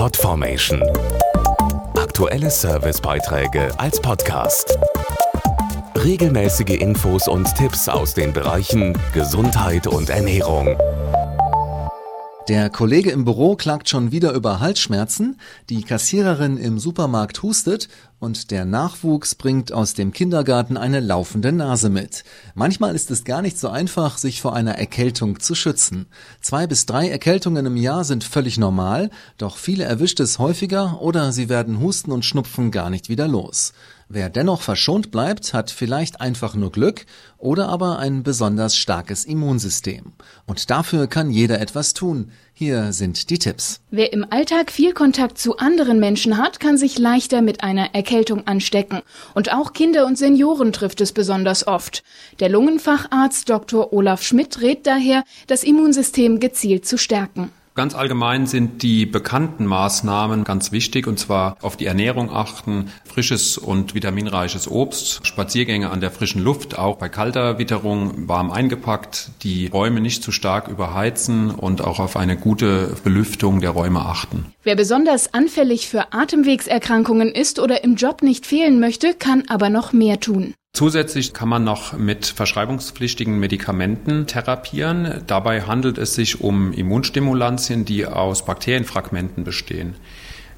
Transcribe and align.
Podformation. 0.00 0.82
Aktuelle 1.94 2.50
Servicebeiträge 2.50 3.68
als 3.78 4.00
Podcast. 4.00 4.78
Regelmäßige 5.94 6.80
Infos 6.80 7.28
und 7.28 7.54
Tipps 7.54 7.86
aus 7.86 8.14
den 8.14 8.32
Bereichen 8.32 8.96
Gesundheit 9.12 9.86
und 9.86 10.08
Ernährung. 10.08 10.74
Der 12.48 12.70
Kollege 12.70 13.10
im 13.10 13.26
Büro 13.26 13.56
klagt 13.56 13.90
schon 13.90 14.10
wieder 14.10 14.32
über 14.32 14.58
Halsschmerzen, 14.58 15.38
die 15.68 15.82
Kassiererin 15.82 16.56
im 16.56 16.78
Supermarkt 16.78 17.42
hustet 17.42 17.90
und 18.20 18.50
der 18.50 18.66
Nachwuchs 18.66 19.34
bringt 19.34 19.72
aus 19.72 19.94
dem 19.94 20.12
Kindergarten 20.12 20.76
eine 20.76 21.00
laufende 21.00 21.52
Nase 21.52 21.88
mit. 21.88 22.22
Manchmal 22.54 22.94
ist 22.94 23.10
es 23.10 23.24
gar 23.24 23.40
nicht 23.40 23.58
so 23.58 23.70
einfach, 23.70 24.18
sich 24.18 24.42
vor 24.42 24.54
einer 24.54 24.78
Erkältung 24.78 25.40
zu 25.40 25.54
schützen. 25.54 26.06
Zwei 26.42 26.66
bis 26.66 26.84
drei 26.84 27.08
Erkältungen 27.08 27.64
im 27.64 27.76
Jahr 27.78 28.04
sind 28.04 28.22
völlig 28.22 28.58
normal, 28.58 29.10
doch 29.38 29.56
viele 29.56 29.84
erwischt 29.84 30.20
es 30.20 30.38
häufiger 30.38 31.00
oder 31.00 31.32
sie 31.32 31.48
werden 31.48 31.80
Husten 31.80 32.12
und 32.12 32.24
Schnupfen 32.24 32.70
gar 32.70 32.90
nicht 32.90 33.08
wieder 33.08 33.26
los. 33.26 33.72
Wer 34.12 34.28
dennoch 34.28 34.60
verschont 34.60 35.12
bleibt, 35.12 35.54
hat 35.54 35.70
vielleicht 35.70 36.20
einfach 36.20 36.56
nur 36.56 36.72
Glück 36.72 37.06
oder 37.38 37.68
aber 37.68 38.00
ein 38.00 38.24
besonders 38.24 38.76
starkes 38.76 39.24
Immunsystem. 39.24 40.12
Und 40.46 40.68
dafür 40.68 41.06
kann 41.06 41.30
jeder 41.30 41.60
etwas 41.60 41.94
tun. 41.94 42.32
Hier 42.52 42.92
sind 42.92 43.30
die 43.30 43.38
Tipps. 43.38 43.80
Wer 43.92 44.12
im 44.12 44.26
Alltag 44.28 44.72
viel 44.72 44.94
Kontakt 44.94 45.38
zu 45.38 45.58
anderen 45.58 46.00
Menschen 46.00 46.38
hat, 46.38 46.58
kann 46.58 46.76
sich 46.76 46.98
leichter 46.98 47.40
mit 47.40 47.62
einer 47.62 47.94
Erkältung 47.94 48.09
anstecken. 48.46 49.02
Und 49.34 49.52
auch 49.52 49.72
Kinder 49.72 50.06
und 50.06 50.18
Senioren 50.18 50.72
trifft 50.72 51.00
es 51.00 51.12
besonders 51.12 51.66
oft. 51.66 52.02
Der 52.40 52.48
Lungenfacharzt 52.48 53.48
Dr. 53.48 53.92
Olaf 53.92 54.22
Schmidt 54.22 54.60
rät 54.60 54.86
daher, 54.86 55.24
das 55.46 55.64
Immunsystem 55.64 56.40
gezielt 56.40 56.86
zu 56.86 56.98
stärken. 56.98 57.50
Ganz 57.76 57.94
allgemein 57.94 58.46
sind 58.46 58.82
die 58.82 59.06
bekannten 59.06 59.64
Maßnahmen 59.64 60.42
ganz 60.42 60.72
wichtig, 60.72 61.06
und 61.06 61.18
zwar 61.18 61.56
auf 61.62 61.76
die 61.76 61.86
Ernährung 61.86 62.30
achten, 62.30 62.90
frisches 63.04 63.58
und 63.58 63.94
vitaminreiches 63.94 64.68
Obst, 64.68 65.24
Spaziergänge 65.24 65.90
an 65.90 66.00
der 66.00 66.10
frischen 66.10 66.42
Luft, 66.42 66.76
auch 66.76 66.96
bei 66.96 67.08
kalter 67.08 67.58
Witterung 67.58 68.28
warm 68.28 68.50
eingepackt, 68.50 69.30
die 69.42 69.68
Räume 69.68 70.00
nicht 70.00 70.24
zu 70.24 70.32
stark 70.32 70.66
überheizen 70.66 71.50
und 71.50 71.80
auch 71.80 72.00
auf 72.00 72.16
eine 72.16 72.36
gute 72.36 72.96
Belüftung 73.04 73.60
der 73.60 73.70
Räume 73.70 74.00
achten. 74.00 74.46
Wer 74.64 74.74
besonders 74.74 75.32
anfällig 75.32 75.88
für 75.88 76.12
Atemwegserkrankungen 76.12 77.30
ist 77.30 77.60
oder 77.60 77.84
im 77.84 77.94
Job 77.94 78.22
nicht 78.22 78.46
fehlen 78.46 78.80
möchte, 78.80 79.14
kann 79.14 79.44
aber 79.48 79.70
noch 79.70 79.92
mehr 79.92 80.18
tun. 80.18 80.54
Zusätzlich 80.80 81.34
kann 81.34 81.50
man 81.50 81.62
noch 81.62 81.92
mit 81.92 82.24
verschreibungspflichtigen 82.24 83.38
Medikamenten 83.38 84.26
therapieren. 84.26 85.22
Dabei 85.26 85.60
handelt 85.62 85.98
es 85.98 86.14
sich 86.14 86.40
um 86.40 86.72
Immunstimulantien, 86.72 87.84
die 87.84 88.06
aus 88.06 88.46
Bakterienfragmenten 88.46 89.44
bestehen. 89.44 89.94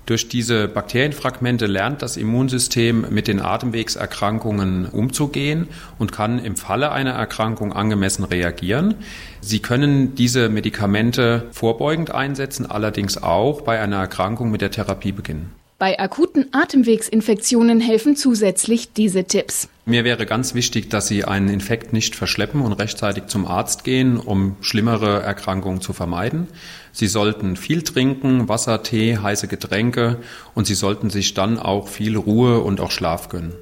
Durch 0.06 0.28
diese 0.28 0.68
Bakterienfragmente 0.68 1.66
lernt 1.66 2.02
das 2.02 2.16
Immunsystem 2.16 3.06
mit 3.10 3.26
den 3.26 3.40
Atemwegserkrankungen 3.40 4.86
umzugehen 4.86 5.66
und 5.98 6.12
kann 6.12 6.38
im 6.38 6.54
Falle 6.54 6.92
einer 6.92 7.14
Erkrankung 7.14 7.72
angemessen 7.72 8.22
reagieren. 8.22 8.94
Sie 9.40 9.58
können 9.58 10.14
diese 10.14 10.48
Medikamente 10.48 11.48
vorbeugend 11.50 12.12
einsetzen, 12.12 12.66
allerdings 12.66 13.20
auch 13.20 13.62
bei 13.62 13.80
einer 13.80 13.96
Erkrankung 13.96 14.52
mit 14.52 14.60
der 14.60 14.70
Therapie 14.70 15.12
beginnen. 15.12 15.52
Bei 15.78 15.98
akuten 15.98 16.46
Atemwegsinfektionen 16.52 17.80
helfen 17.80 18.14
zusätzlich 18.14 18.92
diese 18.92 19.24
Tipps. 19.24 19.68
Mir 19.84 20.04
wäre 20.04 20.26
ganz 20.26 20.54
wichtig, 20.54 20.90
dass 20.90 21.08
Sie 21.08 21.24
einen 21.24 21.48
Infekt 21.48 21.92
nicht 21.92 22.14
verschleppen 22.14 22.60
und 22.60 22.72
rechtzeitig 22.72 23.26
zum 23.26 23.46
Arzt 23.46 23.82
gehen, 23.82 24.16
um 24.16 24.56
schlimmere 24.60 25.22
Erkrankungen 25.22 25.80
zu 25.80 25.92
vermeiden. 25.92 26.46
Sie 26.92 27.08
sollten 27.08 27.56
viel 27.56 27.82
trinken, 27.82 28.48
Wasser, 28.48 28.84
Tee, 28.84 29.18
heiße 29.18 29.48
Getränke 29.48 30.18
und 30.54 30.68
Sie 30.68 30.74
sollten 30.74 31.10
sich 31.10 31.34
dann 31.34 31.58
auch 31.58 31.88
viel 31.88 32.16
Ruhe 32.16 32.60
und 32.60 32.80
auch 32.80 32.92
Schlaf 32.92 33.28
gönnen. 33.28 33.54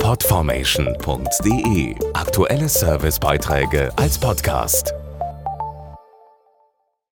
Podformation.de 0.00 1.94
Aktuelle 2.14 2.68
Servicebeiträge 2.68 3.92
als 3.96 4.18
Podcast. 4.18 4.94